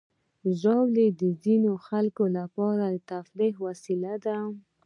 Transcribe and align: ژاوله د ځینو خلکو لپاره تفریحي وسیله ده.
ژاوله 0.59 1.05
د 1.21 1.23
ځینو 1.43 1.71
خلکو 1.87 2.23
لپاره 2.37 2.85
تفریحي 3.09 3.61
وسیله 3.65 4.13
ده. 4.25 4.37